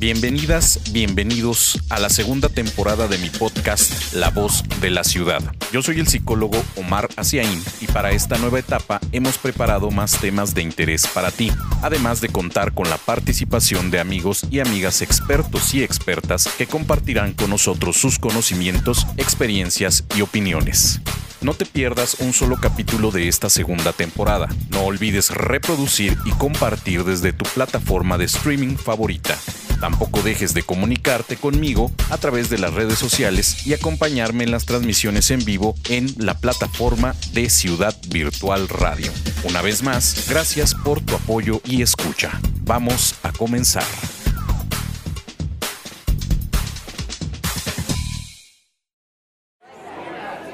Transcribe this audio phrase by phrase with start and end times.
[0.00, 5.42] Bienvenidas, bienvenidos a la segunda temporada de mi podcast La Voz de la Ciudad.
[5.72, 10.54] Yo soy el psicólogo Omar Asiaín y para esta nueva etapa hemos preparado más temas
[10.54, 11.50] de interés para ti,
[11.82, 17.32] además de contar con la participación de amigos y amigas expertos y expertas que compartirán
[17.32, 21.00] con nosotros sus conocimientos, experiencias y opiniones.
[21.40, 24.48] No te pierdas un solo capítulo de esta segunda temporada.
[24.70, 29.36] No olvides reproducir y compartir desde tu plataforma de streaming favorita.
[29.80, 34.66] Tampoco dejes de comunicarte conmigo a través de las redes sociales y acompañarme en las
[34.66, 39.12] transmisiones en vivo en la plataforma de Ciudad Virtual Radio.
[39.44, 42.40] Una vez más, gracias por tu apoyo y escucha.
[42.62, 43.84] Vamos a comenzar.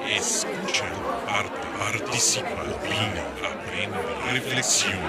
[0.06, 0.84] Escucha,
[1.78, 3.98] participa, opina, aprende,
[4.32, 5.03] reflexiona,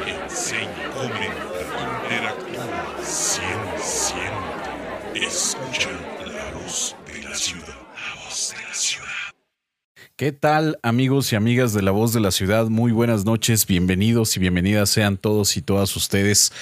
[5.29, 5.65] siente.
[5.75, 5.89] Escucha
[6.25, 9.05] la voz de la ciudad, la voz de la ciudad.
[10.15, 12.67] ¿Qué tal amigos y amigas de La Voz de la Ciudad?
[12.67, 16.53] Muy buenas noches, bienvenidos y bienvenidas sean todos y todas ustedes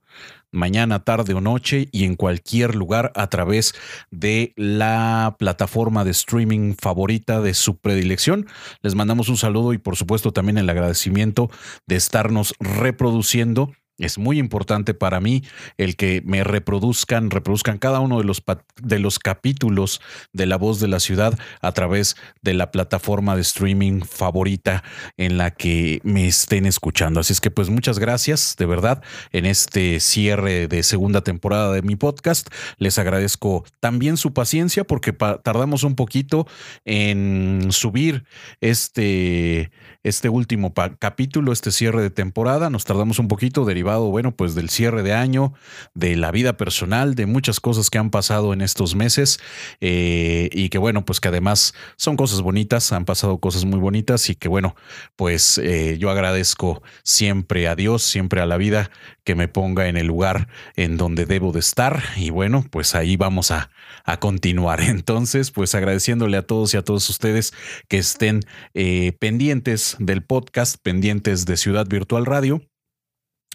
[0.54, 3.76] mañana, tarde o noche y en cualquier lugar a través
[4.12, 8.48] de la plataforma de streaming favorita de su predilección.
[8.82, 11.50] Les mandamos un saludo y por supuesto también el agradecimiento
[11.88, 15.44] de estarnos reproduciendo es muy importante para mí
[15.78, 18.44] el que me reproduzcan, reproduzcan cada uno de los,
[18.82, 23.42] de los capítulos de La Voz de la Ciudad a través de la plataforma de
[23.42, 24.84] streaming favorita
[25.18, 27.20] en la que me estén escuchando.
[27.20, 31.84] Así es que pues muchas gracias de verdad en este cierre de segunda temporada de
[31.84, 32.50] mi podcast.
[32.78, 36.48] Les agradezco también su paciencia porque tardamos un poquito
[36.84, 38.24] en subir
[38.60, 39.72] este,
[40.02, 42.72] este último capítulo, este cierre de temporada.
[42.72, 45.54] Nos tardamos un poquito derivado bueno, pues del cierre de año,
[45.94, 49.40] de la vida personal, de muchas cosas que han pasado en estos meses
[49.82, 54.30] eh, y que, bueno, pues que además son cosas bonitas, han pasado cosas muy bonitas
[54.30, 54.76] y que, bueno,
[55.16, 58.90] pues eh, yo agradezco siempre a Dios, siempre a la vida
[59.24, 63.18] que me ponga en el lugar en donde debo de estar y, bueno, pues ahí
[63.18, 63.70] vamos a,
[64.04, 64.82] a continuar.
[64.82, 67.54] Entonces, pues agradeciéndole a todos y a todos ustedes
[67.88, 68.42] que estén
[68.74, 72.62] eh, pendientes del podcast, pendientes de Ciudad Virtual Radio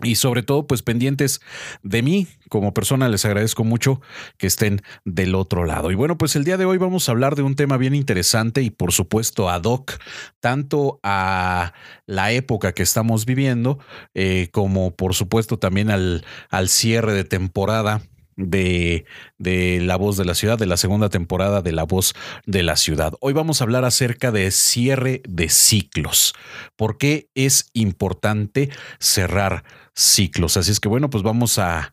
[0.03, 1.41] y sobre todo pues pendientes
[1.83, 4.01] de mí como persona les agradezco mucho
[4.37, 7.35] que estén del otro lado y bueno pues el día de hoy vamos a hablar
[7.35, 9.99] de un tema bien interesante y por supuesto ad hoc
[10.41, 11.73] tanto a
[12.07, 13.79] la época que estamos viviendo
[14.15, 18.03] eh, como por supuesto también al, al cierre de temporada
[18.39, 19.05] de,
[19.37, 22.15] de, La Voz de la Ciudad, de la segunda temporada de La Voz
[22.47, 23.15] de la Ciudad.
[23.21, 26.35] Hoy vamos a hablar acerca de cierre de ciclos.
[26.77, 28.71] ¿Por qué es importante
[29.01, 29.65] cerrar
[29.99, 30.57] ciclos.
[30.57, 31.93] Así es que bueno, pues vamos a,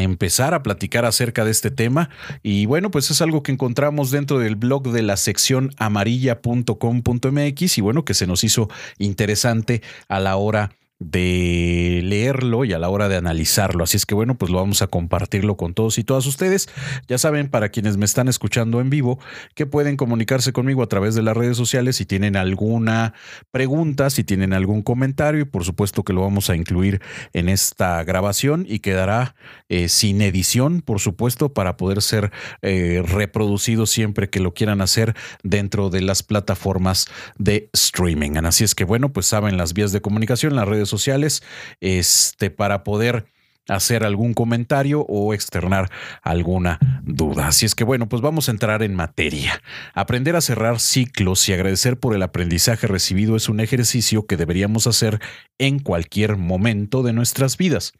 [0.00, 2.10] empezar a platicar acerca de este tema.
[2.42, 7.80] Y bueno, pues es algo que encontramos dentro del blog de la sección amarilla.com.mx y
[7.80, 10.72] bueno, que se nos hizo interesante a la hora
[11.10, 13.84] de leerlo y a la hora de analizarlo.
[13.84, 16.68] Así es que bueno, pues lo vamos a compartirlo con todos y todas ustedes.
[17.08, 19.18] Ya saben, para quienes me están escuchando en vivo,
[19.54, 23.14] que pueden comunicarse conmigo a través de las redes sociales si tienen alguna
[23.50, 27.00] pregunta, si tienen algún comentario y por supuesto que lo vamos a incluir
[27.32, 29.34] en esta grabación y quedará
[29.68, 32.30] eh, sin edición, por supuesto, para poder ser
[32.62, 37.06] eh, reproducido siempre que lo quieran hacer dentro de las plataformas
[37.38, 38.32] de streaming.
[38.44, 41.42] Así es que bueno, pues saben las vías de comunicación, las redes sociales
[41.80, 43.26] este, para poder
[43.68, 45.90] hacer algún comentario o externar
[46.22, 47.48] alguna duda.
[47.48, 49.62] Así es que bueno, pues vamos a entrar en materia.
[49.94, 54.86] Aprender a cerrar ciclos y agradecer por el aprendizaje recibido es un ejercicio que deberíamos
[54.86, 55.20] hacer
[55.58, 57.92] en cualquier momento de nuestras vidas.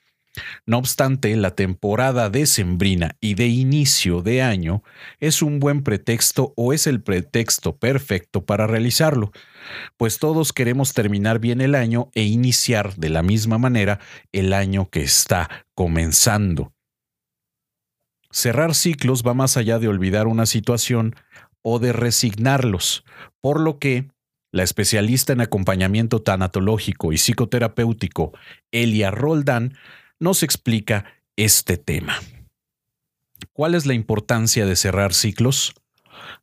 [0.65, 4.83] No obstante, la temporada decembrina y de inicio de año
[5.21, 9.31] es un buen pretexto o es el pretexto perfecto para realizarlo,
[9.97, 14.00] pues todos queremos terminar bien el año e iniciar de la misma manera
[14.32, 16.73] el año que está comenzando.
[18.31, 21.14] Cerrar ciclos va más allá de olvidar una situación
[21.61, 23.05] o de resignarlos,
[23.41, 24.09] por lo que
[24.53, 28.32] la especialista en acompañamiento tanatológico y psicoterapéutico,
[28.70, 29.76] Elia Roldán,
[30.19, 31.05] nos explica
[31.37, 32.20] este tema.
[33.53, 35.75] ¿Cuál es la importancia de cerrar ciclos?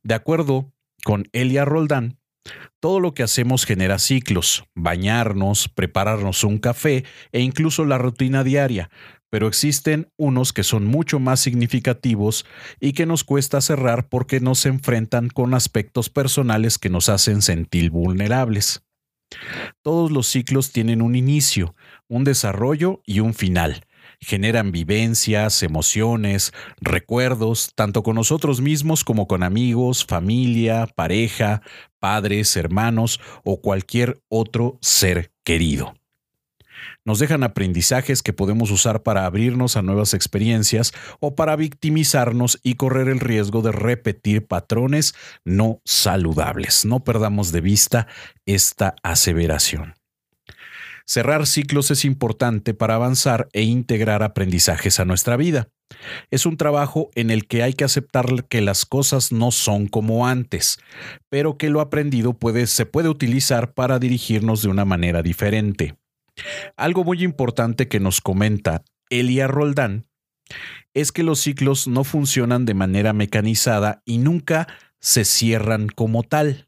[0.04, 0.71] De acuerdo
[1.04, 2.19] con Elia Roldán,
[2.80, 8.90] todo lo que hacemos genera ciclos, bañarnos, prepararnos un café e incluso la rutina diaria,
[9.30, 12.46] pero existen unos que son mucho más significativos
[12.80, 17.92] y que nos cuesta cerrar porque nos enfrentan con aspectos personales que nos hacen sentir
[17.92, 18.84] vulnerables.
[19.84, 21.75] Todos los ciclos tienen un inicio,
[22.07, 23.86] un desarrollo y un final.
[24.22, 31.62] Generan vivencias, emociones, recuerdos, tanto con nosotros mismos como con amigos, familia, pareja,
[32.00, 35.94] padres, hermanos o cualquier otro ser querido
[37.06, 42.75] nos dejan aprendizajes que podemos usar para abrirnos a nuevas experiencias o para victimizarnos y
[42.75, 46.86] correr el riesgo de repetir patrones no saludables.
[46.86, 48.07] No perdamos de vista
[48.45, 49.95] esta aseveración.
[51.06, 55.69] Cerrar ciclos es importante para avanzar e integrar aprendizajes a nuestra vida.
[56.31, 60.27] Es un trabajo en el que hay que aceptar que las cosas no son como
[60.27, 60.80] antes,
[61.30, 65.95] pero que lo aprendido se puede utilizar para dirigirnos de una manera diferente.
[66.77, 70.06] Algo muy importante que nos comenta Elia Roldán
[70.94, 74.68] es que los ciclos no funcionan de manera mecanizada y nunca
[75.00, 76.68] se cierran como tal,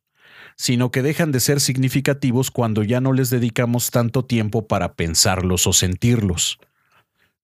[0.56, 5.65] sino que dejan de ser significativos cuando ya no les dedicamos tanto tiempo para pensarlos
[5.67, 6.59] o sentirlos.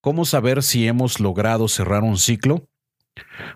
[0.08, 2.70] ¿Cómo saber si hemos logrado cerrar un ciclo?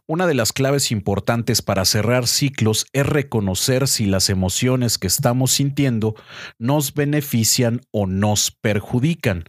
[0.06, 5.53] Una de las claves importantes para cerrar ciclos es reconocer si las emociones que estamos
[5.53, 6.13] sintiendo
[6.59, 9.45] nos benefician o nos perjudican.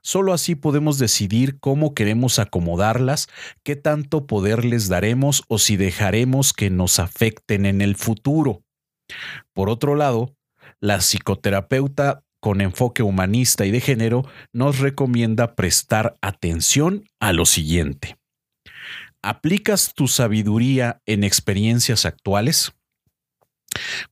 [0.00, 3.28] Solo así podemos decidir cómo queremos acomodarlas,
[3.62, 8.62] qué tanto poder les daremos o si dejaremos que nos afecten en el futuro.
[9.52, 10.34] Por otro lado,
[10.80, 18.16] la psicoterapeuta con enfoque humanista y de género nos recomienda prestar atención a lo siguiente.
[19.22, 22.72] ¿Aplicas tu sabiduría en experiencias actuales?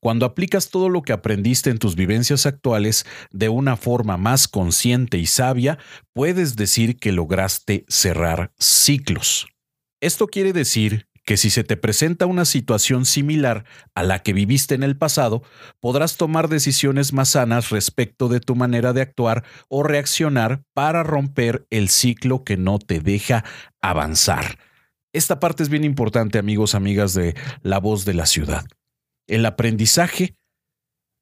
[0.00, 5.18] Cuando aplicas todo lo que aprendiste en tus vivencias actuales de una forma más consciente
[5.18, 5.78] y sabia,
[6.12, 9.46] puedes decir que lograste cerrar ciclos.
[10.00, 13.64] Esto quiere decir que si se te presenta una situación similar
[13.94, 15.42] a la que viviste en el pasado,
[15.80, 21.66] podrás tomar decisiones más sanas respecto de tu manera de actuar o reaccionar para romper
[21.70, 23.44] el ciclo que no te deja
[23.82, 24.58] avanzar.
[25.12, 28.64] Esta parte es bien importante, amigos, amigas de La Voz de la Ciudad.
[29.26, 30.36] El aprendizaje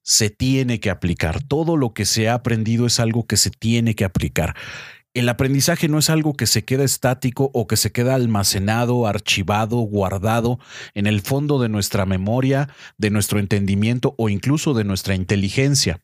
[0.02, 1.42] se tiene que aplicar.
[1.42, 4.54] Todo lo que se ha aprendido es algo que se tiene que aplicar.
[5.14, 9.76] El aprendizaje no es algo que se queda estático o que se queda almacenado, archivado,
[9.76, 10.58] guardado
[10.92, 12.68] en el fondo de nuestra memoria,
[12.98, 16.00] de nuestro entendimiento o incluso de nuestra inteligencia.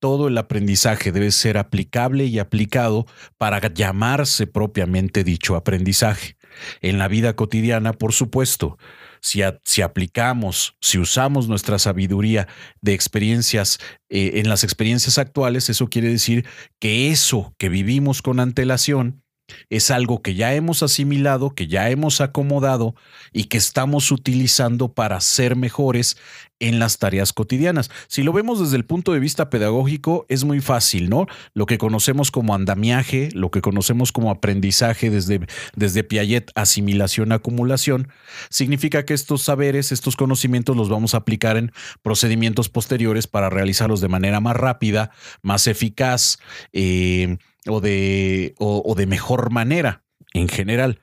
[0.00, 3.06] Todo el aprendizaje debe ser aplicable y aplicado
[3.38, 6.36] para llamarse propiamente dicho aprendizaje.
[6.82, 8.76] En la vida cotidiana, por supuesto,
[9.26, 12.46] si, aplicamos, si usamos nuestra sabiduría
[12.80, 13.78] de experiencias
[14.08, 16.46] eh, en las experiencias actuales, eso quiere decir
[16.78, 19.24] que eso que vivimos con antelación
[19.70, 22.94] es algo que ya hemos asimilado, que ya hemos acomodado
[23.32, 26.16] y que estamos utilizando para ser mejores
[26.58, 27.90] en las tareas cotidianas.
[28.08, 31.26] Si lo vemos desde el punto de vista pedagógico, es muy fácil, ¿no?
[31.52, 35.40] Lo que conocemos como andamiaje, lo que conocemos como aprendizaje desde,
[35.74, 38.08] desde Piaget, asimilación, acumulación,
[38.48, 41.72] significa que estos saberes, estos conocimientos los vamos a aplicar en
[42.02, 45.10] procedimientos posteriores para realizarlos de manera más rápida,
[45.42, 46.38] más eficaz.
[46.72, 47.36] Eh,
[47.68, 51.00] o de, o, de mejor manera en general.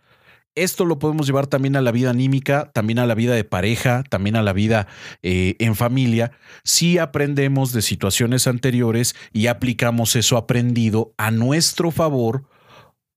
[0.55, 4.03] Esto lo podemos llevar también a la vida anímica, también a la vida de pareja,
[4.07, 4.87] también a la vida
[5.23, 6.31] eh, en familia,
[6.63, 12.43] si aprendemos de situaciones anteriores y aplicamos eso aprendido a nuestro favor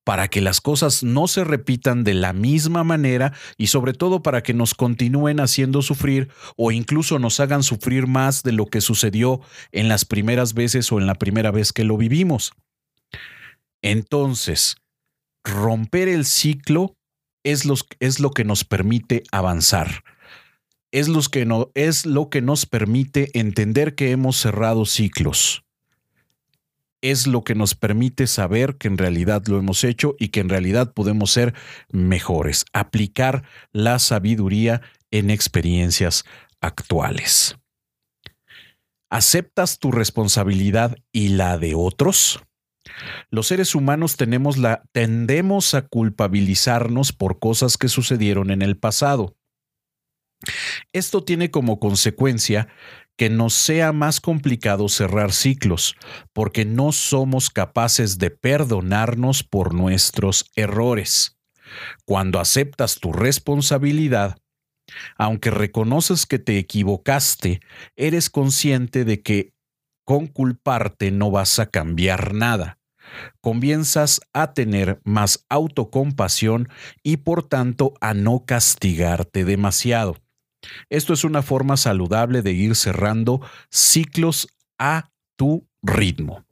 [0.06, 4.40] para que las cosas no se repitan de la misma manera y sobre todo para
[4.44, 9.40] que nos continúen haciendo sufrir o incluso nos hagan sufrir más de lo que sucedió
[9.72, 12.52] en las primeras veces o en la primera vez que lo vivimos.
[13.86, 14.78] Entonces,
[15.44, 16.96] romper el ciclo
[17.44, 20.02] es, lo que nos permite avanzar.
[20.90, 25.62] Es, que no, es lo que nos permite entender que hemos cerrado ciclos.
[27.00, 30.48] Es lo que nos permite saber que en realidad lo hemos hecho y que en
[30.48, 31.54] realidad podemos ser
[31.88, 32.64] mejores.
[32.72, 36.24] Aplicar la sabiduría en experiencias
[36.60, 37.56] actuales.
[39.10, 42.40] ¿Aceptas tu responsabilidad y la de otros?
[43.30, 49.36] Los seres humanos tendemos a culpabilizarnos por cosas que sucedieron en el pasado.
[50.92, 52.68] Esto tiene como consecuencia
[53.16, 55.96] que nos sea más complicado cerrar ciclos,
[56.32, 61.38] porque no somos capaces de perdonarnos por nuestros errores.
[62.04, 64.36] Cuando aceptas tu responsabilidad,
[65.16, 67.60] aunque reconoces que te equivocaste,
[67.96, 69.55] eres consciente de que
[70.06, 72.78] con culparte no vas a cambiar nada.
[73.40, 76.68] Comienzas a tener más autocompasión
[77.02, 80.16] y por tanto a no castigarte demasiado.
[80.88, 84.48] Esto es una forma saludable de ir cerrando ciclos
[84.78, 86.44] a tu ritmo.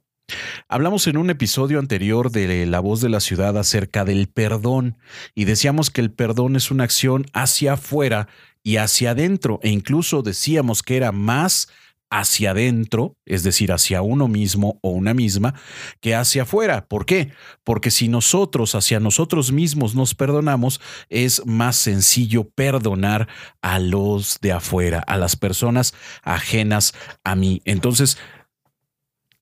[0.67, 4.97] Hablamos en un episodio anterior de La voz de la ciudad acerca del perdón
[5.33, 8.27] y decíamos que el perdón es una acción hacia afuera
[8.63, 11.69] y hacia adentro e incluso decíamos que era más
[12.09, 15.55] hacia adentro, es decir, hacia uno mismo o una misma,
[15.99, 16.87] que hacia afuera.
[16.87, 17.31] ¿Por qué?
[17.63, 23.27] Porque si nosotros hacia nosotros mismos nos perdonamos, es más sencillo perdonar
[23.61, 25.93] a los de afuera, a las personas
[26.23, 26.93] ajenas
[27.23, 27.61] a mí.
[27.65, 28.17] Entonces,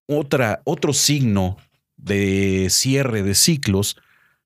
[0.08, 1.58] otra, otro signo
[1.98, 3.98] de cierre de ciclos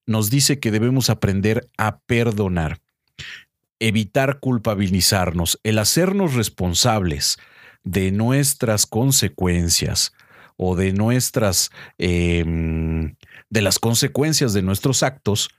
[0.05, 2.79] nos dice que debemos aprender a perdonar,
[3.79, 7.37] evitar culpabilizarnos, el hacernos responsables
[7.87, 10.13] de nuestras consecuencias
[10.57, 13.15] o de nuestras, em,
[13.49, 15.49] de las consecuencias de nuestros actos,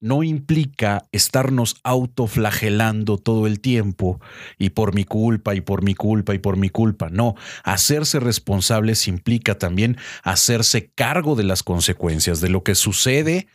[0.00, 4.20] no implica estarnos autoflagelando todo el tiempo
[4.58, 7.08] y por mi culpa y por mi culpa y por mi culpa.
[7.10, 13.48] No, hacerse responsables implica también hacerse cargo de las consecuencias, de lo que sucede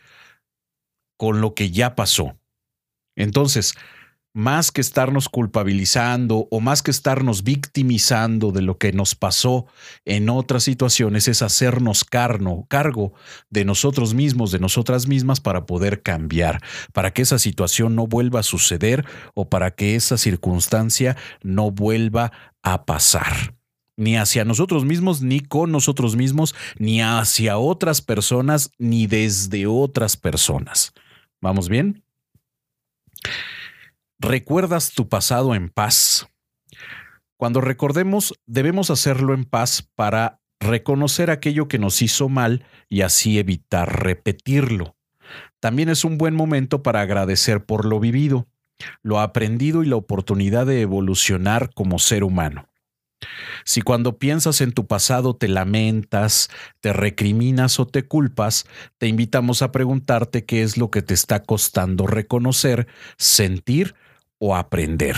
[1.16, 2.36] con lo que ya pasó.
[3.14, 3.74] Entonces,
[4.32, 9.66] más que estarnos culpabilizando o más que estarnos victimizando de lo que nos pasó
[10.04, 13.12] en otras situaciones, es hacernos carno, cargo
[13.48, 18.40] de nosotros mismos, de nosotras mismas para poder cambiar, para que esa situación no vuelva
[18.40, 22.32] a suceder o para que esa circunstancia no vuelva
[22.62, 23.54] a pasar
[23.96, 30.16] ni hacia nosotros mismos, ni con nosotros mismos, ni hacia otras personas, ni desde otras
[30.16, 30.94] personas.
[31.42, 32.02] ¿Vamos bien?
[34.22, 36.28] ¿Recuerdas tu pasado en paz?
[37.38, 43.38] Cuando recordemos, debemos hacerlo en paz para reconocer aquello que nos hizo mal y así
[43.38, 44.94] evitar repetirlo.
[45.58, 48.46] También es un buen momento para agradecer por lo vivido,
[49.02, 52.68] lo aprendido y la oportunidad de evolucionar como ser humano.
[53.64, 56.50] Si cuando piensas en tu pasado te lamentas,
[56.80, 58.66] te recriminas o te culpas,
[58.98, 62.86] te invitamos a preguntarte qué es lo que te está costando reconocer,
[63.16, 63.94] sentir
[64.40, 65.16] o aprender.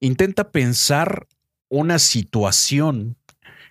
[0.00, 1.26] Intenta pensar
[1.68, 3.16] una situación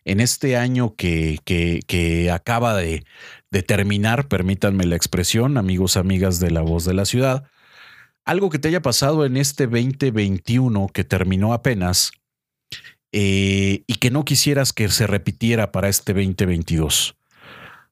[0.06, 3.04] en este año que, que, acaba de,
[3.68, 7.46] terminar, permítanme la expresión, amigos, amigas de la voz de la ciudad,
[8.26, 12.12] algo que te haya pasado en este 2021 que terminó apenas
[13.12, 17.16] eh, y que no quisieras que se repitiera para este 2022.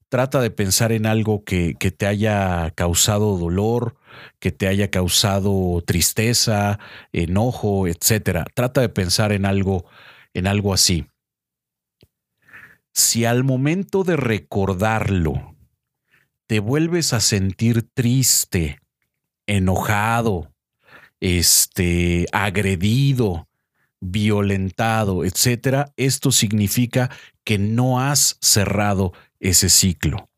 [0.10, 3.96] Trata de pensar en algo que, que te haya causado dolor,
[4.40, 6.80] que te haya causado tristeza,
[7.12, 8.46] enojo, etcétera.
[8.54, 9.86] Trata de pensar en algo,
[10.34, 11.08] en algo así.
[12.94, 15.56] Si al momento de recordarlo
[16.48, 18.80] te vuelves a sentir triste,
[19.46, 20.54] enojado,
[21.20, 23.48] este, agredido,
[24.00, 27.10] violentado, etcétera, esto significa
[27.44, 30.30] que no has cerrado ese ciclo.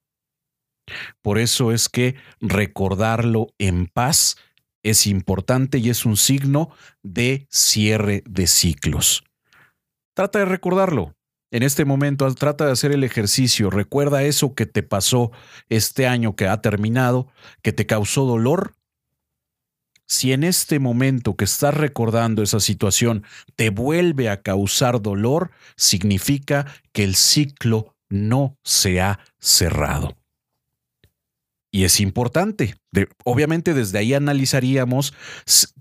[1.22, 4.38] Por eso es que recordarlo en paz
[4.84, 6.69] es importante y es un signo
[7.03, 9.24] de cierre de ciclos.
[10.13, 11.15] Trata de recordarlo.
[11.51, 13.69] En este momento trata de hacer el ejercicio.
[13.69, 15.31] Recuerda eso que te pasó
[15.69, 17.27] este año que ha terminado,
[17.63, 18.75] que te causó dolor.
[20.05, 23.24] Si en este momento que estás recordando esa situación
[23.55, 30.19] te vuelve a causar dolor, significa que el ciclo no se ha cerrado.
[31.72, 32.76] Y es importante.
[33.24, 35.14] obviamente desde ahí analizaríamos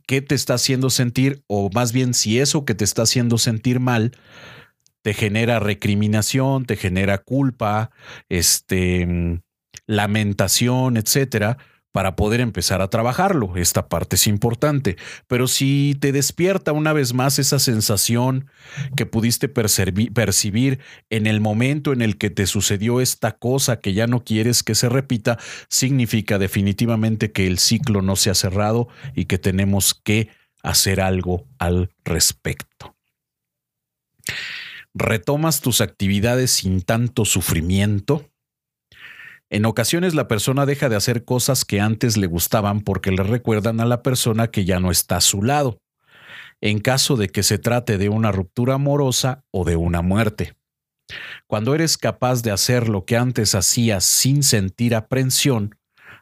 [0.06, 3.80] qué te está haciendo sentir, o más bien si eso que te está haciendo sentir
[3.80, 4.12] mal
[5.02, 7.90] te genera recriminación, te genera culpa,
[8.28, 9.40] este, mm,
[9.86, 11.56] lamentación, etcétera
[11.92, 13.56] para poder empezar a trabajarlo.
[13.56, 14.96] Esta parte es importante.
[15.26, 18.50] Pero si te despierta una vez más esa sensación
[18.96, 20.80] que pudiste percibir
[21.10, 24.74] en el momento en el que te sucedió esta cosa que ya no quieres que
[24.74, 30.28] se repita, significa definitivamente que el ciclo no se ha cerrado y que tenemos que
[30.62, 32.96] hacer algo al respecto.
[34.94, 38.30] Retomas tus actividades sin tanto sufrimiento
[39.50, 43.80] En ocasiones la persona deja de hacer cosas que antes le gustaban porque le recuerdan
[43.80, 45.80] a la persona que ya no está a su lado,
[46.60, 50.54] en caso de que se trate de una ruptura amorosa o de una muerte.
[51.46, 55.76] Cuando eres capaz de hacer lo que antes hacías sin sentir aprensión,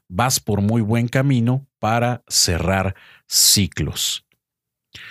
[0.09, 2.95] vas por muy buen camino para cerrar
[3.26, 4.25] ciclos.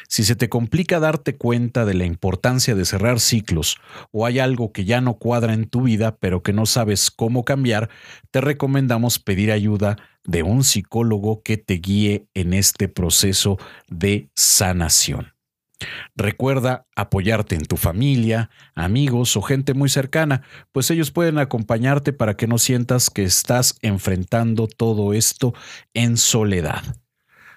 [0.07, 3.77] Si se te complica darte cuenta de la importancia de cerrar ciclos
[4.11, 7.43] o hay algo que ya no cuadra en tu vida pero que no sabes cómo
[7.45, 7.89] cambiar,
[8.31, 15.35] te recomendamos pedir ayuda de un psicólogo que te guíe en este proceso de sanación.
[16.15, 22.35] Recuerda apoyarte en tu familia, amigos o gente muy cercana, pues ellos pueden acompañarte para
[22.35, 25.53] que no sientas que estás enfrentando todo esto
[25.93, 26.83] en soledad.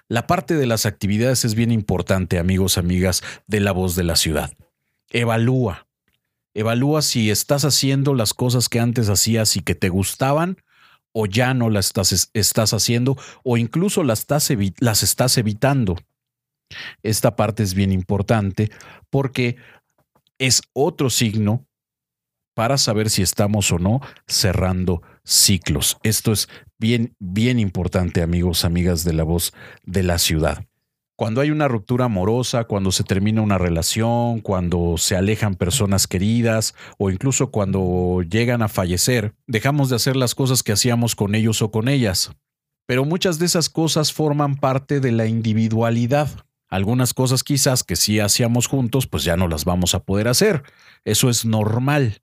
[0.09, 4.15] La parte de las actividades es bien importante, amigos, amigas de la voz de la
[4.15, 4.51] ciudad.
[5.11, 5.87] Evalúa.
[6.55, 10.57] Evalúa si estás haciendo las cosas que antes hacías y que te gustaban
[11.11, 11.93] o ya no las
[12.33, 15.95] estás, haciendo o incluso las estás, las estás evitando.
[17.03, 18.71] Esta parte es bien importante
[19.11, 19.57] porque
[20.39, 21.67] es otro signo
[22.55, 25.97] para saber si estamos o no cerrando ciclos.
[26.03, 30.65] Esto es bien, bien importante, amigos, amigas de la voz de la ciudad.
[31.15, 36.73] Cuando hay una ruptura amorosa, cuando se termina una relación, cuando se alejan personas queridas
[36.97, 41.61] o incluso cuando llegan a fallecer, dejamos de hacer las cosas que hacíamos con ellos
[41.61, 42.31] o con ellas.
[42.87, 46.29] Pero muchas de esas cosas forman parte de la individualidad.
[46.69, 50.63] Algunas cosas quizás que sí hacíamos juntos, pues ya no las vamos a poder hacer.
[51.03, 52.21] Eso es normal.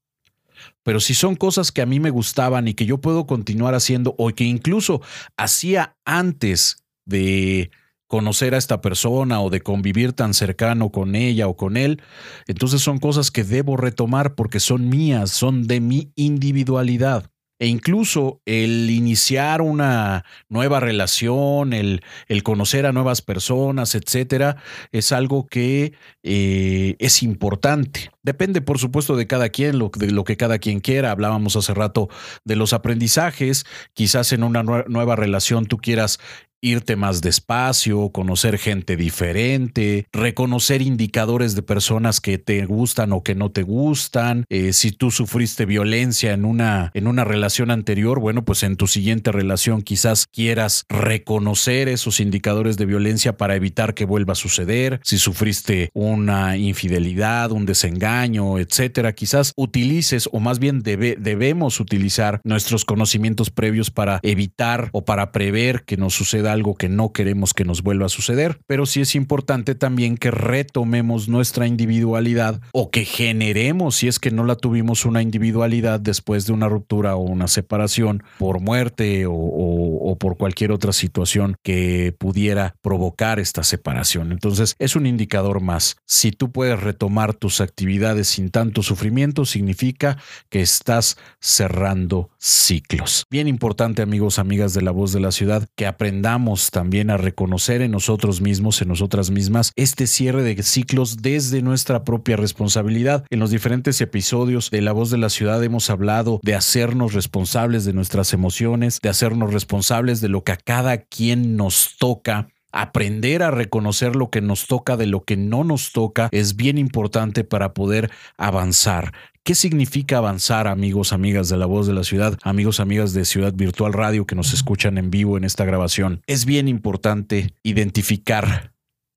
[0.82, 4.14] Pero si son cosas que a mí me gustaban y que yo puedo continuar haciendo
[4.18, 5.00] o que incluso
[5.36, 7.70] hacía antes de
[8.08, 12.02] conocer a esta persona o de convivir tan cercano con ella o con él,
[12.46, 17.30] entonces son cosas que debo retomar porque son mías, son de mi individualidad.
[17.58, 24.56] E incluso el iniciar una nueva relación, el, el conocer a nuevas personas, etcétera,
[24.92, 28.10] es algo que eh, es importante.
[28.22, 31.12] Depende, por supuesto, de cada quien, de lo que cada quien quiera.
[31.12, 32.08] Hablábamos hace rato
[32.44, 33.64] de los aprendizajes.
[33.94, 36.18] Quizás en una nueva relación tú quieras
[36.60, 43.34] irte más despacio, conocer gente diferente, reconocer indicadores de personas que te gustan o que
[43.34, 44.44] no te gustan.
[44.48, 48.86] Eh, si tú sufriste violencia en una, en una relación anterior, bueno, pues en tu
[48.86, 55.00] siguiente relación quizás quieras reconocer esos indicadores de violencia para evitar que vuelva a suceder.
[55.04, 62.84] Si sufriste una infidelidad, un desengaño, etcétera, quizás utilices o más bien debemos utilizar nuestros
[62.84, 67.64] conocimientos previos para evitar o para prever que nos suceda algo que no queremos que
[67.64, 73.04] nos vuelva a suceder, pero sí es importante también que retomemos nuestra individualidad o que
[73.04, 77.48] generemos, si es que no la tuvimos una individualidad después de una ruptura o una
[77.48, 84.32] separación por muerte o, o por cualquier otra situación que pudiera provocar esta separación.
[84.32, 85.96] Entonces es un indicador más.
[86.06, 93.24] Si tú puedes retomar tus actividades sin tanto sufrimiento, significa que estás cerrando ciclos.
[93.30, 96.35] Bien importante amigos, amigas de la voz de la ciudad, que aprendamos
[96.70, 102.04] también a reconocer en nosotros mismos, en nosotras mismas, este cierre de ciclos desde nuestra
[102.04, 103.24] propia responsabilidad.
[103.30, 107.84] En los diferentes episodios de La Voz de la Ciudad hemos hablado de hacernos responsables
[107.84, 113.42] de nuestras emociones, de hacernos responsables de lo que a cada quien nos toca aprender
[113.42, 117.42] a reconocer lo que nos toca de lo que no nos toca es bien importante
[117.42, 119.12] para poder avanzar.
[119.46, 123.52] ¿Qué significa avanzar, amigos, amigas de la voz de la ciudad, amigos, amigas de Ciudad
[123.54, 126.20] Virtual Radio que nos escuchan en vivo en esta grabación?
[126.26, 128.72] Es bien importante identificar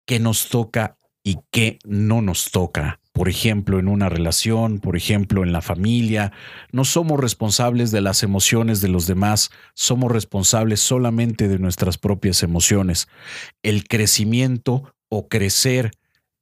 [0.06, 3.00] qué nos toca y qué no nos toca.
[3.12, 6.32] Por ejemplo, en una relación, por ejemplo, en la familia,
[6.72, 12.44] no somos responsables de las emociones de los demás, somos responsables solamente de nuestras propias
[12.44, 13.08] emociones.
[13.64, 15.90] El crecimiento o crecer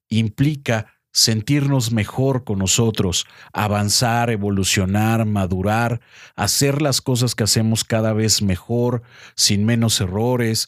[0.10, 6.00] implica sentirnos mejor con nosotros, avanzar, evolucionar, madurar,
[6.36, 9.02] hacer las cosas que hacemos cada vez mejor,
[9.36, 10.68] sin menos errores,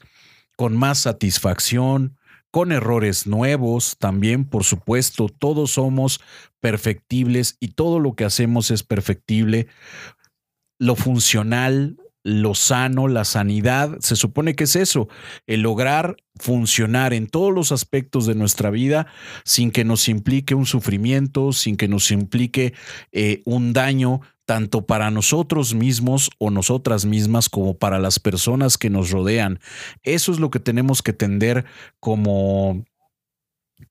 [0.57, 2.17] con más satisfacción,
[2.49, 6.19] con errores nuevos también, por supuesto, todos somos
[6.59, 9.67] perfectibles y todo lo que hacemos es perfectible.
[10.79, 15.07] Lo funcional lo sano, la sanidad, se supone que es eso,
[15.47, 19.07] el lograr funcionar en todos los aspectos de nuestra vida
[19.43, 22.73] sin que nos implique un sufrimiento, sin que nos implique
[23.11, 28.89] eh, un daño tanto para nosotros mismos o nosotras mismas como para las personas que
[28.89, 29.59] nos rodean.
[30.01, 31.65] Eso es lo que tenemos que tender
[31.99, 32.83] como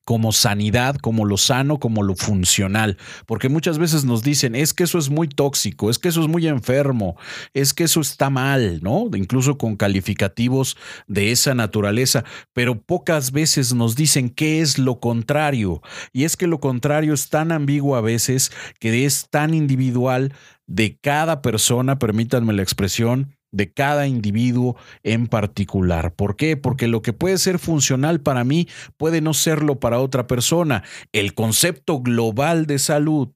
[0.05, 2.97] como sanidad, como lo sano, como lo funcional.
[3.27, 6.29] Porque muchas veces nos dicen, es que eso es muy tóxico, es que eso es
[6.29, 7.17] muy enfermo,
[7.53, 9.11] es que eso está mal, ¿no?
[9.15, 12.25] Incluso con calificativos de esa naturaleza.
[12.53, 15.83] Pero pocas veces nos dicen qué es lo contrario.
[16.13, 20.33] Y es que lo contrario es tan ambiguo a veces, que es tan individual
[20.67, 26.15] de cada persona, permítanme la expresión, de cada individuo en particular.
[26.15, 26.57] ¿Por qué?
[26.57, 30.83] Porque lo que puede ser funcional para mí puede no serlo para otra persona.
[31.13, 33.31] El concepto global de salud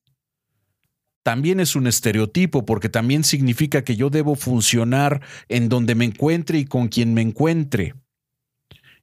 [1.23, 6.59] también es un estereotipo porque también significa que yo debo funcionar en donde me encuentre
[6.59, 7.95] y con quien me encuentre.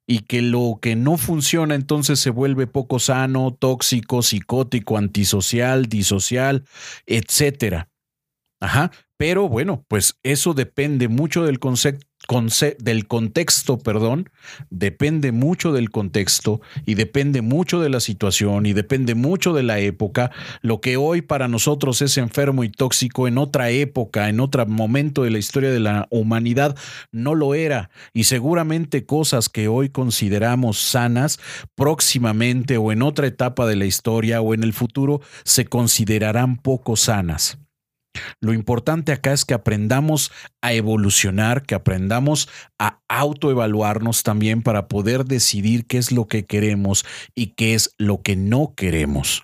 [0.06, 6.66] Y que lo que no funciona entonces se vuelve poco sano, tóxico, psicótico, antisocial, disocial,
[7.06, 7.90] etcétera.
[8.60, 12.08] Ajá, pero bueno, pues eso depende mucho del concepto
[12.78, 14.30] del contexto, perdón,
[14.70, 19.80] depende mucho del contexto y depende mucho de la situación y depende mucho de la
[19.80, 20.32] época.
[20.62, 25.24] Lo que hoy para nosotros es enfermo y tóxico en otra época, en otro momento
[25.24, 26.78] de la historia de la humanidad,
[27.12, 27.90] no lo era.
[28.14, 31.40] Y seguramente cosas que hoy consideramos sanas,
[31.76, 36.96] próximamente o en otra etapa de la historia o en el futuro, se considerarán poco
[36.96, 37.58] sanas.
[38.42, 45.26] Lo importante acá es que aprendamos a evolucionar, que aprendamos a autoevaluarnos también para poder
[45.26, 47.06] decidir qué es lo que queremos
[47.36, 49.44] y qué es lo que no queremos.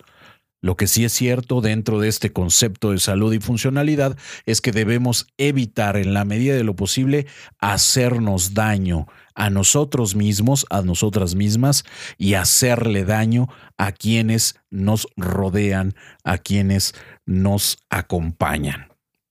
[0.62, 4.72] Lo que sí es cierto dentro de este concepto de salud y funcionalidad es que
[4.72, 7.26] debemos evitar en la medida de lo posible
[7.60, 11.84] hacernos daño a nosotros mismos, a nosotras mismas
[12.18, 15.94] y hacerle daño a quienes nos rodean,
[16.24, 16.94] a quienes
[17.26, 18.88] nos acompañan.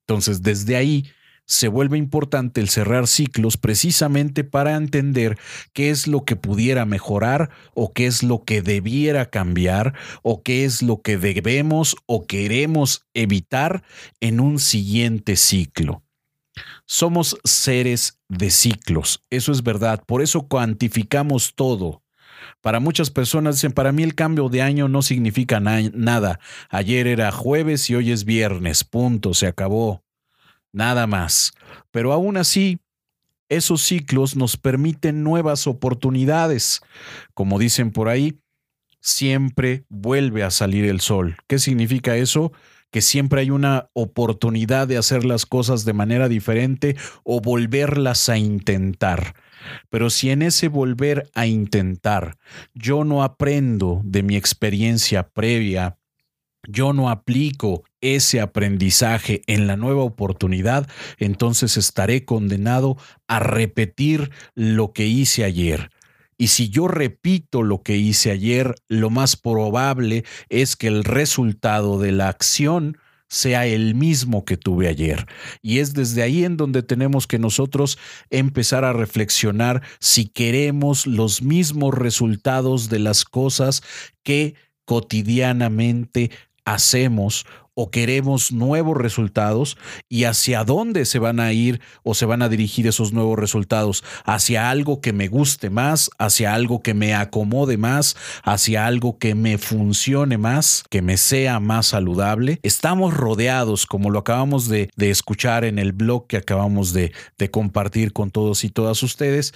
[0.07, 1.05] Entonces, desde ahí
[1.47, 5.37] se vuelve importante el cerrar ciclos precisamente para entender
[5.73, 10.65] qué es lo que pudiera mejorar o qué es lo que debiera cambiar o qué
[10.65, 13.83] es lo que debemos o queremos evitar
[14.21, 16.04] en un siguiente ciclo.
[16.85, 22.03] Somos seres de ciclos, eso es verdad, por eso cuantificamos todo.
[22.61, 26.39] Para muchas personas dicen, para mí el cambio de año no significa nada.
[26.69, 30.03] Ayer era jueves y hoy es viernes, punto, se acabó.
[30.71, 31.53] Nada más.
[31.91, 32.79] Pero aún así,
[33.49, 36.81] esos ciclos nos permiten nuevas oportunidades.
[37.33, 38.39] Como dicen por ahí,
[38.99, 41.37] siempre vuelve a salir el sol.
[41.47, 42.51] ¿Qué significa eso?
[42.95, 48.37] Que siempre hay una oportunidad de hacer las cosas de manera diferente o volverlas a
[48.37, 49.35] intentar.
[49.89, 52.37] Pero si en ese volver a intentar
[52.73, 55.97] yo no aprendo de mi experiencia previa,
[56.69, 62.95] yo no aplico ese aprendizaje en la nueva oportunidad, entonces estaré condenado
[63.27, 65.89] a repetir lo que hice ayer.
[66.37, 71.99] Y si yo repito lo que hice ayer, lo más probable es que el resultado
[71.99, 75.25] de la acción sea el mismo que tuve ayer.
[75.61, 77.97] Y es desde ahí en donde tenemos que nosotros
[78.29, 83.81] empezar a reflexionar si queremos los mismos resultados de las cosas
[84.23, 86.31] que cotidianamente
[86.65, 87.45] hacemos
[87.75, 89.77] o queremos nuevos resultados
[90.09, 94.03] y hacia dónde se van a ir o se van a dirigir esos nuevos resultados,
[94.23, 99.35] hacia algo que me guste más, hacia algo que me acomode más, hacia algo que
[99.35, 102.59] me funcione más, que me sea más saludable.
[102.63, 107.11] Estamos rodeados, como lo acabamos de, escuchar en el blog que acabamos de,
[107.51, 109.53] compartir con todos y todas ustedes,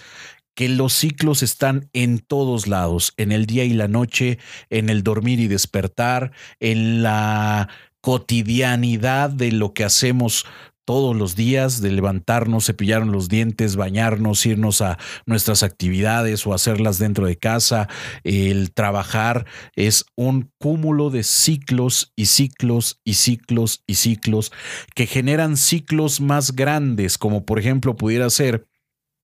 [0.55, 5.03] que los ciclos están en todos lados, en el día y la noche, en el
[5.03, 7.69] dormir y despertar, en la
[8.01, 10.45] cotidianidad de lo que hacemos
[10.89, 16.97] todos los días, de levantarnos, cepillar los dientes, bañarnos, irnos a nuestras actividades o hacerlas
[16.97, 17.87] dentro de casa,
[18.23, 24.51] el trabajar, es un cúmulo de ciclos y ciclos y ciclos y ciclos
[24.95, 28.65] que generan ciclos más grandes, como por ejemplo pudiera ser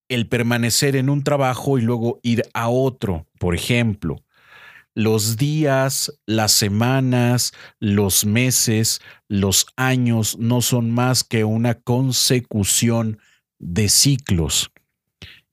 [0.08, 4.25] el permanecer en un trabajo y luego ir a otro, por ejemplo
[4.96, 13.20] los días, las semanas, los meses, los años no son más que una consecución
[13.60, 14.72] de ciclos.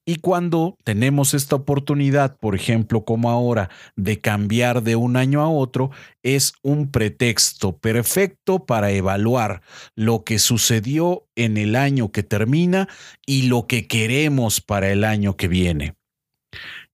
[0.05, 5.49] Y cuando tenemos esta oportunidad, por ejemplo, como ahora, de cambiar de un año a
[5.49, 5.91] otro,
[6.25, 9.63] es un pretexto perfecto para evaluar
[9.95, 12.89] lo que sucedió en el año que termina
[13.27, 15.95] y lo que queremos para el año que viene.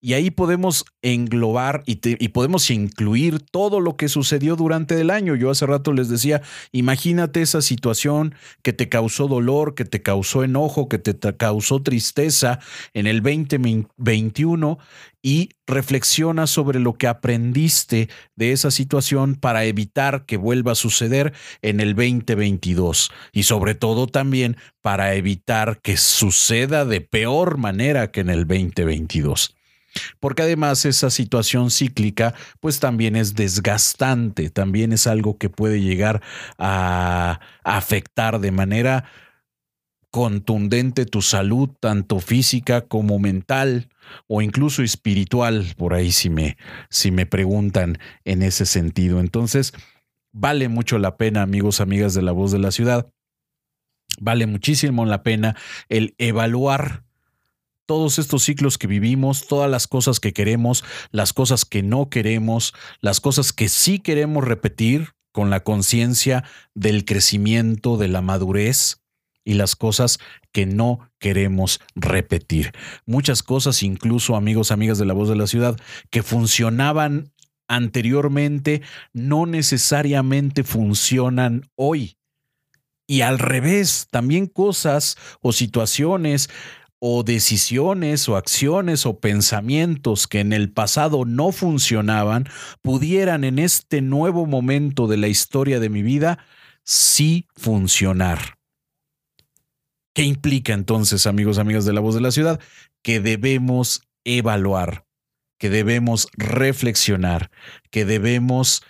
[0.00, 1.96] Y ahí podemos englobar y,
[2.28, 5.34] podemos incluir todo lo que sucedió durante el año.
[5.34, 10.44] Yo hace rato les decía, imagínate esa situación que te causó dolor, que te causó
[10.44, 12.60] enojo, que te causó tristeza
[12.94, 14.78] en el 2021
[15.20, 21.32] y reflexiona sobre lo que aprendiste de esa situación para evitar que vuelva a suceder
[21.60, 28.20] en el 2022 y sobre todo también para evitar que suceda de peor manera que
[28.20, 29.57] en el 2022
[30.20, 36.22] porque además esa situación cíclica pues también es desgastante, también es algo que puede llegar
[36.58, 39.04] a afectar de manera
[40.10, 43.88] contundente tu salud, tanto física como mental
[44.26, 46.56] o incluso espiritual, por ahí si me,
[46.90, 49.20] si me preguntan en ese sentido.
[49.20, 49.72] Entonces,
[50.32, 53.12] vale mucho la pena, amigos, amigas de la voz de la ciudad,
[54.20, 55.56] vale muchísimo la pena
[55.88, 57.04] el evaluar
[57.88, 62.74] todos estos ciclos que vivimos, todas las cosas que queremos, las cosas que no queremos,
[63.00, 69.00] las cosas que sí queremos repetir con la conciencia del crecimiento, de la madurez
[69.42, 70.18] y las cosas
[70.52, 72.72] que no queremos repetir.
[73.06, 75.78] Muchas cosas, incluso amigos, amigas de la voz de la ciudad,
[76.10, 77.32] que funcionaban
[77.68, 78.82] anteriormente,
[79.14, 82.18] no necesariamente funcionan hoy.
[83.06, 86.50] Y al revés, también cosas o situaciones
[87.00, 92.48] o decisiones o acciones o pensamientos que en el pasado no funcionaban,
[92.82, 96.38] pudieran en este nuevo momento de la historia de mi vida
[96.84, 98.58] sí funcionar.
[100.14, 102.58] ¿Qué implica entonces, amigos, amigas de la voz de la ciudad?
[103.02, 105.04] Que debemos evaluar,
[105.58, 107.50] que debemos reflexionar,
[107.90, 108.82] que debemos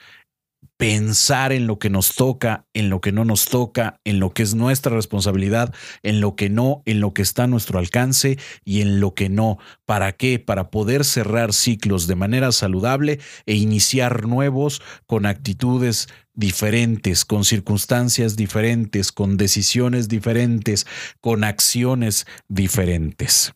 [0.78, 4.44] pensar en lo que nos toca, en lo que no nos toca, en lo que
[4.44, 8.80] es nuestra responsabilidad, en lo que no, en lo que está a nuestro alcance y
[8.80, 9.58] en lo que no.
[9.84, 10.38] ¿Para qué?
[10.38, 18.36] Para poder cerrar ciclos de manera saludable e iniciar nuevos con actitudes diferentes, con circunstancias
[18.36, 20.86] diferentes, con decisiones diferentes,
[21.20, 23.52] con acciones diferentes.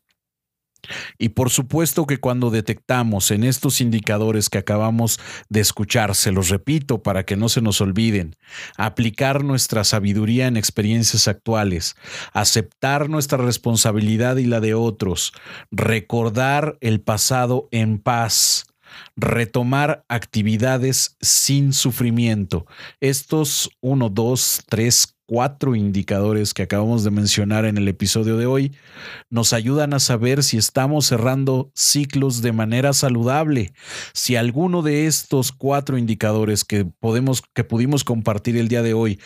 [1.19, 6.49] Y por supuesto que cuando detectamos en estos indicadores que acabamos de escuchar, se los
[6.49, 8.37] repito para que no se nos olviden,
[8.77, 11.97] aplicar nuestra sabiduría en experiencias actuales,
[12.33, 15.33] aceptar nuestra responsabilidad y la de otros,
[15.71, 18.67] recordar el pasado en paz,
[19.17, 22.67] retomar actividades sin sufrimiento.
[23.01, 28.77] Estos 1, 2, 3, cuatro indicadores que acabamos de mencionar en el episodio de hoy
[29.31, 33.73] nos ayudan a saber si estamos cerrando ciclos de manera saludable.
[34.13, 39.21] Si alguno de estos cuatro indicadores que podemos que pudimos compartir el día de hoy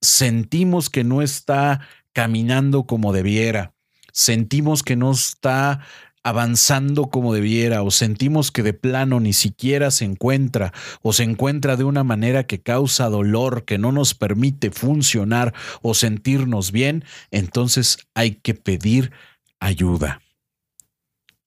[0.00, 3.74] sentimos que no está caminando como debiera,
[4.12, 5.86] sentimos que no está
[6.28, 11.76] avanzando como debiera o sentimos que de plano ni siquiera se encuentra o se encuentra
[11.76, 17.98] de una manera que causa dolor, que no nos permite funcionar o sentirnos bien, entonces
[18.14, 19.12] hay que pedir
[19.58, 20.20] ayuda.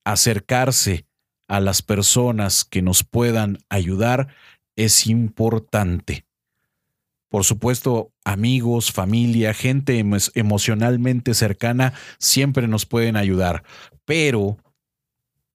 [0.03, 1.05] Acercarse
[1.47, 4.29] a las personas que nos puedan ayudar
[4.75, 6.25] es importante.
[7.29, 13.63] Por supuesto, amigos, familia, gente emocionalmente cercana siempre nos pueden ayudar,
[14.05, 14.57] pero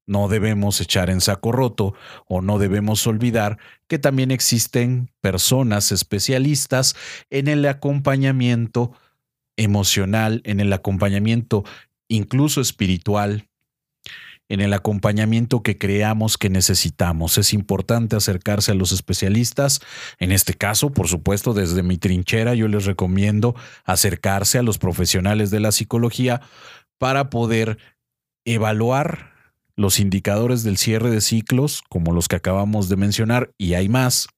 [0.07, 1.95] no debemos echar en saco roto
[2.27, 6.95] o no debemos olvidar que también existen personas especialistas
[7.31, 8.93] en el acompañamiento
[9.57, 11.65] emocional, en el acompañamiento
[12.09, 13.49] incluso espiritual,
[14.49, 17.37] en el acompañamiento que creamos que necesitamos.
[17.37, 19.81] Es importante acercarse a los especialistas.
[20.19, 25.51] En este caso, por supuesto, desde mi trinchera, yo les recomiendo acercarse a los profesionales
[25.51, 26.43] de la psicología
[26.99, 27.79] para poder
[28.45, 29.36] evaluar
[29.77, 34.29] los indicadores del cierre de ciclos, como los que acabamos de mencionar, y hay más.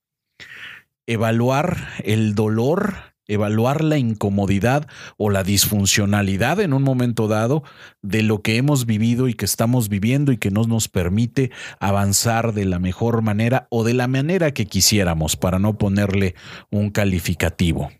[1.06, 2.96] Evaluar el dolor,
[3.28, 7.62] evaluar la incomodidad o la disfuncionalidad en un momento dado
[8.02, 12.52] de lo que hemos vivido y que estamos viviendo y que no nos permite avanzar
[12.52, 16.34] de la mejor manera o de la manera que quisiéramos, para no ponerle
[16.70, 17.90] un calificativo.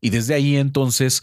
[0.00, 1.22] Y desde ahí entonces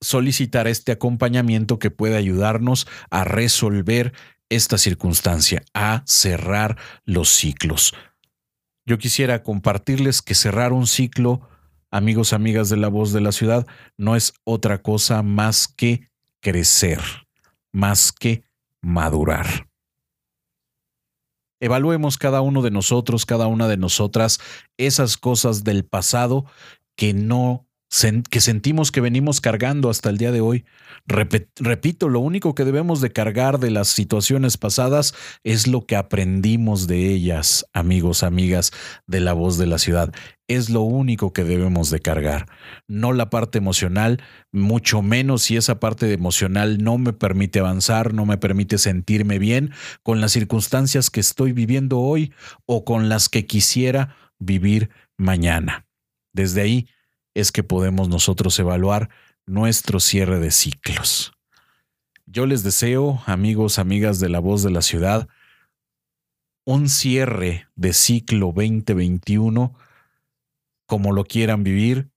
[0.00, 4.12] solicitar este acompañamiento que puede ayudarnos a resolver
[4.48, 7.94] esta circunstancia, a cerrar los ciclos.
[8.84, 11.48] Yo quisiera compartirles que cerrar un ciclo,
[11.90, 16.08] amigos, amigas de la voz de la ciudad, no es otra cosa más que
[16.40, 17.00] crecer,
[17.72, 18.42] más que
[18.80, 19.68] madurar.
[21.60, 24.40] Evaluemos cada uno de nosotros, cada una de nosotras,
[24.78, 26.46] esas cosas del pasado
[26.96, 27.66] que no
[28.30, 30.64] que sentimos que venimos cargando hasta el día de hoy.
[31.06, 36.86] repito, lo único que debemos de cargar de las situaciones pasadas es lo que aprendimos
[36.86, 38.70] de ellas, amigos, amigas
[39.06, 40.12] de la voz de la ciudad.
[40.46, 42.46] Es lo único que debemos de cargar,
[42.86, 44.22] no la parte emocional,
[44.52, 49.72] mucho menos si esa parte emocional no me permite avanzar, no me permite sentirme bien
[50.02, 52.32] con las circunstancias que estoy viviendo hoy
[52.66, 55.86] o con las que quisiera vivir mañana.
[56.32, 56.88] Desde ahí,
[57.34, 59.10] es que podemos nosotros evaluar
[59.46, 61.32] nuestro cierre de ciclos.
[62.26, 65.28] Yo les deseo, amigos, amigas de la voz de la ciudad,
[66.64, 69.74] un cierre de ciclo 2021
[70.86, 72.10] como lo quieran vivir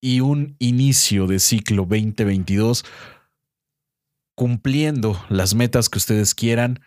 [0.00, 2.84] y un inicio de ciclo 2022
[4.36, 6.80] cumpliendo las metas que ustedes quieran,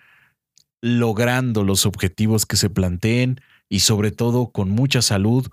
[0.82, 5.50] logrando los objetivos que se planteen y sobre todo con mucha salud,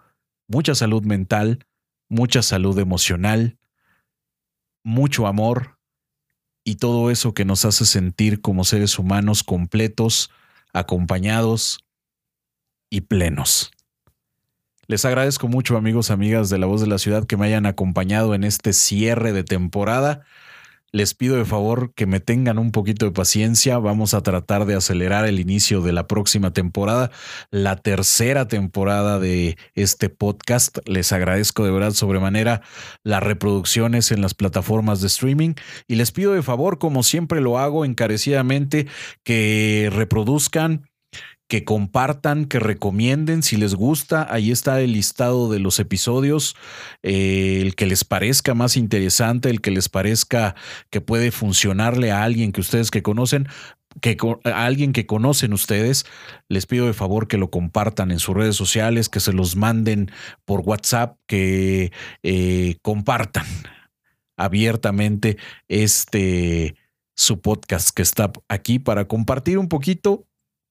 [0.46, 1.66] mucha salud mental,
[2.08, 3.58] mucha salud emocional,
[4.82, 5.78] mucho amor
[6.64, 10.30] y todo eso que nos hace sentir como seres humanos completos,
[10.72, 11.84] acompañados
[12.90, 13.70] y plenos.
[14.86, 18.34] Les agradezco mucho amigos, amigas de la voz de la ciudad que me hayan acompañado
[18.34, 20.24] en este cierre de temporada.
[20.90, 23.78] Les pido de favor que me tengan un poquito de paciencia.
[23.78, 27.10] Vamos a tratar de acelerar el inicio de la próxima temporada,
[27.50, 30.78] la tercera temporada de este podcast.
[30.86, 32.62] Les agradezco de verdad sobremanera
[33.02, 35.54] las reproducciones en las plataformas de streaming
[35.86, 38.86] y les pido de favor, como siempre lo hago encarecidamente,
[39.24, 40.88] que reproduzcan
[41.48, 44.26] que compartan, que recomienden si les gusta.
[44.30, 46.54] Ahí está el listado de los episodios,
[47.02, 50.54] eh, el que les parezca más interesante, el que les parezca
[50.90, 53.48] que puede funcionarle a alguien que ustedes que conocen.
[54.02, 56.04] Que a alguien que conocen ustedes,
[56.48, 60.12] les pido de favor que lo compartan en sus redes sociales, que se los manden
[60.44, 61.90] por WhatsApp, que
[62.22, 63.46] eh, compartan
[64.36, 66.76] abiertamente este
[67.16, 70.27] su podcast que está aquí para compartir un poquito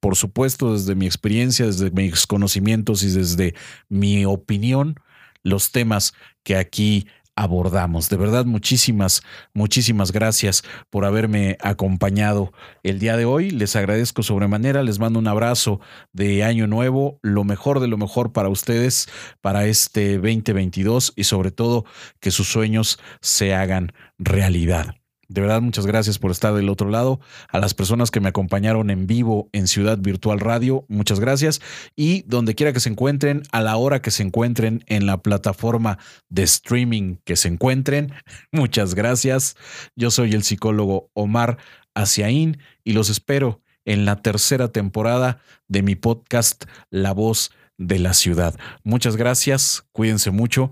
[0.08, 3.56] por supuesto, desde mi experiencia, desde mis conocimientos y desde
[3.90, 4.96] mi opinión,
[5.44, 8.08] los temas que aquí abordamos.
[8.08, 9.22] De verdad, muchísimas,
[9.54, 13.50] muchísimas gracias por haberme acompañado el día de hoy.
[13.50, 15.82] Les agradezco sobremanera, les mando un abrazo
[16.14, 19.10] de año nuevo, lo mejor de lo mejor para ustedes,
[19.42, 21.84] para este 2022 y sobre todo
[22.22, 24.97] que sus sueños se hagan realidad.
[25.30, 27.20] De verdad, muchas gracias por estar del otro lado.
[27.50, 31.62] A las personas que me acompañaron en vivo en Ciudad Virtual Radio, muchas gracias.
[31.96, 35.98] Y donde quiera que se encuentren, a la hora que se encuentren en la plataforma
[36.30, 38.14] de streaming que se encuentren,
[38.52, 39.58] muchas gracias.
[39.96, 41.58] Yo soy el psicólogo Omar
[41.94, 48.14] Asiaín y los espero en la tercera temporada de mi podcast La Voz de la
[48.14, 48.58] Ciudad.
[48.84, 50.72] Muchas gracias, cuídense mucho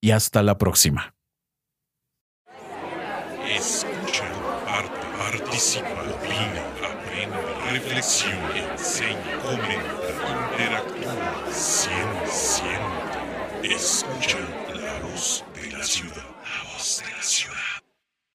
[0.00, 1.14] y hasta la próxima.
[3.60, 4.24] Escucha,
[5.18, 7.36] participa, opina, aprende,
[7.70, 10.08] reflexiona, enseña, comenta,
[10.54, 13.74] interactúa, siente, siente.
[13.74, 14.38] Escucha